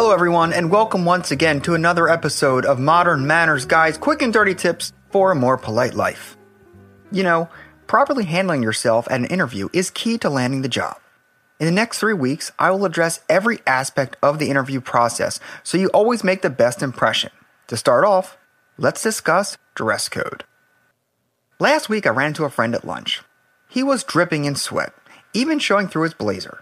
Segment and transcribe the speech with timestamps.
[0.00, 4.32] Hello, everyone, and welcome once again to another episode of Modern Manners Guys Quick and
[4.32, 6.36] Dirty Tips for a More Polite Life.
[7.10, 7.48] You know,
[7.88, 10.98] properly handling yourself at an interview is key to landing the job.
[11.58, 15.76] In the next three weeks, I will address every aspect of the interview process so
[15.76, 17.32] you always make the best impression.
[17.66, 18.38] To start off,
[18.76, 20.44] let's discuss dress code.
[21.58, 23.22] Last week, I ran into a friend at lunch.
[23.68, 24.94] He was dripping in sweat,
[25.34, 26.60] even showing through his blazer.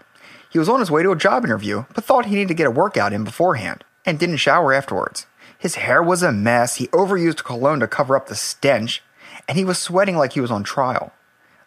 [0.49, 2.67] He was on his way to a job interview, but thought he needed to get
[2.67, 5.25] a workout in beforehand, and didn't shower afterwards.
[5.57, 9.03] His hair was a mess, he overused cologne to cover up the stench,
[9.47, 11.11] and he was sweating like he was on trial.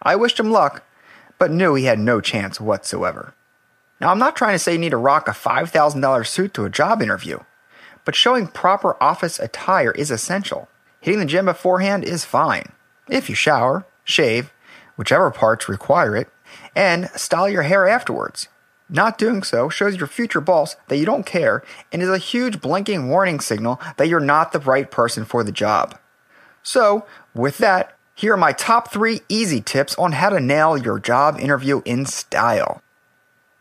[0.03, 0.83] I wished him luck,
[1.39, 3.35] but knew he had no chance whatsoever.
[4.01, 6.71] Now, I'm not trying to say you need to rock a $5,000 suit to a
[6.71, 7.41] job interview,
[8.05, 10.69] but showing proper office attire is essential.
[11.01, 12.73] Hitting the gym beforehand is fine.
[13.09, 14.53] If you shower, shave,
[14.97, 16.29] whichever parts require it,
[16.75, 18.49] and style your hair afterwards.
[18.93, 22.61] Not doing so shows your future boss that you don't care and is a huge
[22.61, 25.97] blinking warning signal that you're not the right person for the job.
[26.65, 30.99] So, with that, here are my top three easy tips on how to nail your
[30.99, 32.83] job interview in style.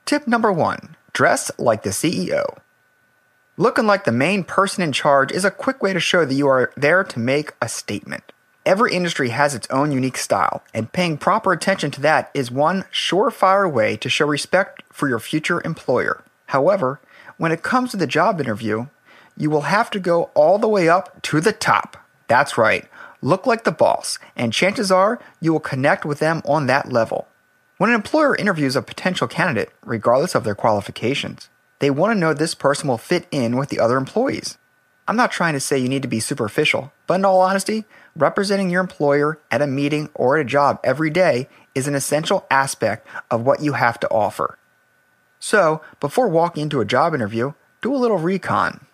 [0.06, 2.58] Tip number one dress like the CEO.
[3.56, 6.48] Looking like the main person in charge is a quick way to show that you
[6.48, 8.32] are there to make a statement.
[8.66, 12.84] Every industry has its own unique style, and paying proper attention to that is one
[12.92, 16.24] surefire way to show respect for your future employer.
[16.48, 17.00] However,
[17.38, 18.88] when it comes to the job interview,
[19.38, 21.96] you will have to go all the way up to the top.
[22.28, 22.86] That's right,
[23.22, 27.28] look like the boss, and chances are you will connect with them on that level.
[27.78, 31.48] When an employer interviews a potential candidate, regardless of their qualifications,
[31.80, 34.58] they want to know this person will fit in with the other employees.
[35.08, 37.86] I'm not trying to say you need to be superficial, but in all honesty,
[38.20, 42.46] representing your employer at a meeting or at a job every day is an essential
[42.52, 44.58] aspect of what you have to offer.
[45.40, 48.86] So, before walking into a job interview, do a little recon.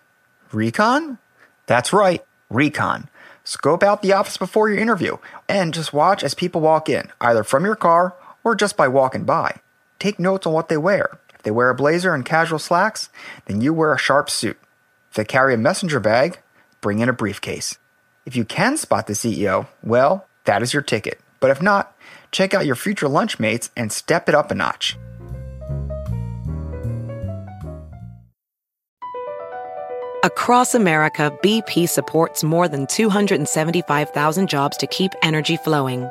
[0.52, 1.18] Recon?
[1.66, 3.08] That's right, recon.
[3.42, 5.16] Scope out the office before your interview
[5.48, 8.14] and just watch as people walk in, either from your car
[8.44, 9.60] or just by walking by.
[9.98, 11.18] Take notes on what they wear.
[11.34, 13.08] If they wear a blazer and casual slacks,
[13.46, 14.58] then you wear a sharp suit.
[15.10, 16.38] If they carry a messenger bag,
[16.80, 17.78] bring in a briefcase.
[18.26, 21.20] If you can spot the CEO, well, that is your ticket.
[21.38, 21.96] But if not,
[22.32, 24.96] check out your future lunchmates and step it up a notch.
[30.24, 36.10] Across America, BP supports more than 275,000 jobs to keep energy flowing.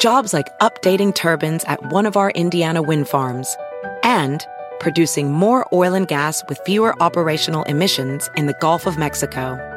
[0.00, 3.54] Jobs like updating turbines at one of our Indiana wind farms
[4.02, 4.46] and
[4.80, 9.67] producing more oil and gas with fewer operational emissions in the Gulf of Mexico.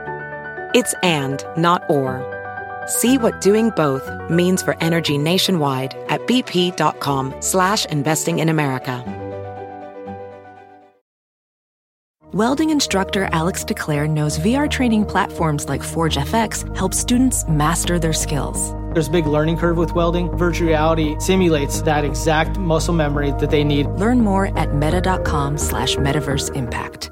[0.73, 2.23] It's and, not or.
[2.87, 9.03] See what doing both means for energy nationwide at bp.com slash investing in America.
[12.33, 18.13] Welding instructor Alex DeClaire knows VR training platforms like Forge FX help students master their
[18.13, 18.71] skills.
[18.93, 20.29] There's a big learning curve with welding.
[20.37, 23.87] Virtual reality simulates that exact muscle memory that they need.
[23.87, 27.11] Learn more at meta.com slash metaverse impact.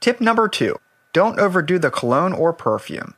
[0.00, 0.80] Tip number two
[1.12, 3.12] don't overdo the cologne or perfume.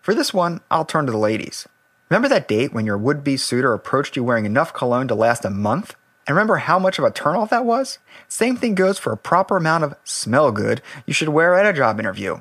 [0.00, 1.68] For this one, I'll turn to the ladies.
[2.10, 5.44] Remember that date when your would be suitor approached you wearing enough cologne to last
[5.44, 5.94] a month?
[6.26, 7.98] And remember how much of a turnoff that was?
[8.26, 11.76] Same thing goes for a proper amount of smell good you should wear at a
[11.76, 12.40] job interview.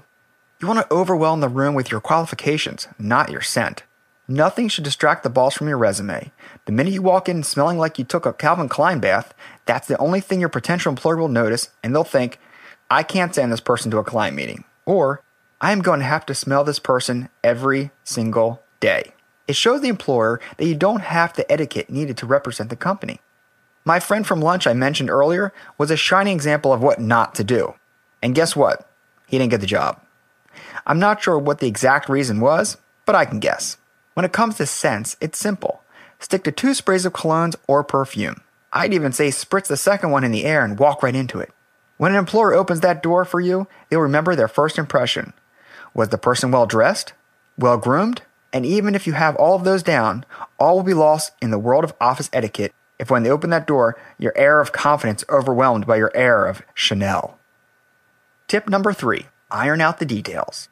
[0.59, 3.83] You want to overwhelm the room with your qualifications, not your scent.
[4.27, 6.31] Nothing should distract the boss from your resume.
[6.65, 9.35] The minute you walk in smelling like you took a Calvin Klein bath,
[9.67, 12.39] that's the only thing your potential employer will notice, and they'll think,
[12.89, 14.63] I can't send this person to a client meeting.
[14.85, 15.21] Or,
[15.59, 19.13] I am going to have to smell this person every single day.
[19.47, 23.19] It shows the employer that you don't have the etiquette needed to represent the company.
[23.83, 27.43] My friend from lunch I mentioned earlier was a shining example of what not to
[27.43, 27.75] do.
[28.21, 28.89] And guess what?
[29.27, 30.01] He didn't get the job.
[30.85, 33.77] I'm not sure what the exact reason was, but I can guess.
[34.13, 35.81] When it comes to scents, it's simple.
[36.19, 38.41] Stick to two sprays of colognes or perfume.
[38.73, 41.51] I'd even say spritz the second one in the air and walk right into it.
[41.97, 45.33] When an employer opens that door for you, they'll remember their first impression.
[45.93, 47.13] Was the person well dressed?
[47.57, 48.21] Well groomed?
[48.53, 50.25] And even if you have all of those down,
[50.59, 53.67] all will be lost in the world of office etiquette if when they open that
[53.67, 57.39] door, your air of confidence overwhelmed by your air of Chanel.
[58.47, 60.67] Tip number three iron out the details.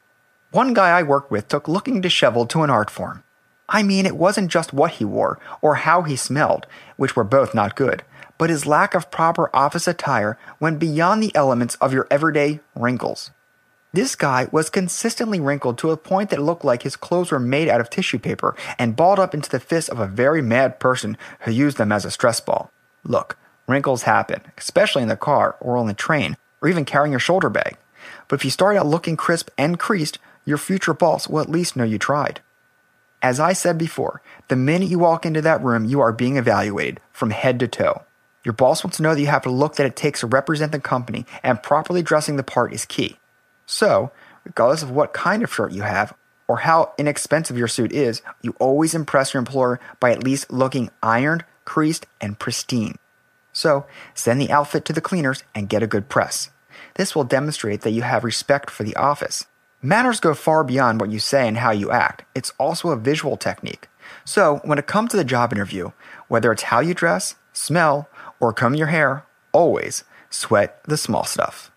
[0.50, 3.22] One guy I worked with took looking disheveled to an art form.
[3.68, 7.54] I mean, it wasn't just what he wore or how he smelled, which were both
[7.54, 8.04] not good,
[8.38, 13.30] but his lack of proper office attire went beyond the elements of your everyday wrinkles.
[13.92, 17.68] This guy was consistently wrinkled to a point that looked like his clothes were made
[17.68, 21.16] out of tissue paper and balled up into the fist of a very mad person
[21.40, 22.70] who used them as a stress ball.
[23.04, 27.20] Look, wrinkles happen, especially in the car or on the train or even carrying your
[27.20, 27.76] shoulder bag.
[28.28, 31.76] But if you start out looking crisp and creased, your future boss will at least
[31.76, 32.40] know you tried.
[33.22, 37.00] As I said before, the minute you walk into that room, you are being evaluated
[37.12, 38.02] from head to toe.
[38.46, 40.70] Your boss wants to know that you have the look that it takes to represent
[40.70, 43.16] the company, and properly dressing the part is key.
[43.66, 44.12] So,
[44.44, 46.14] regardless of what kind of shirt you have
[46.46, 50.90] or how inexpensive your suit is, you always impress your employer by at least looking
[51.02, 52.98] ironed, creased, and pristine.
[53.52, 53.84] So,
[54.14, 56.50] send the outfit to the cleaners and get a good press.
[56.94, 59.46] This will demonstrate that you have respect for the office.
[59.82, 62.22] Manners go far beyond what you say and how you act.
[62.36, 63.88] It's also a visual technique.
[64.24, 65.90] So, when it comes to the job interview,
[66.28, 68.08] whether it's how you dress, smell,
[68.40, 71.70] or comb your hair, always sweat the small stuff.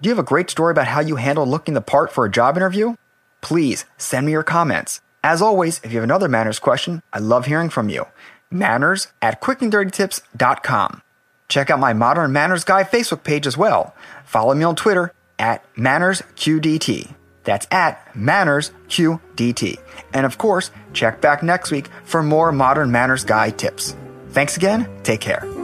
[0.00, 2.30] Do you have a great story about how you handle looking the part for a
[2.30, 2.94] job interview?
[3.40, 5.00] Please send me your comments.
[5.22, 8.06] As always, if you have another manners question, I love hearing from you.
[8.50, 11.02] Manners at quickanddirtytips.com.
[11.48, 13.94] Check out my Modern Manners Guy Facebook page as well.
[14.24, 17.14] Follow me on Twitter at MannersQDT.
[17.44, 19.78] That's at MannersQDT.
[20.12, 23.94] And of course, check back next week for more Modern Manners Guy tips.
[24.30, 24.88] Thanks again.
[25.02, 25.63] Take care.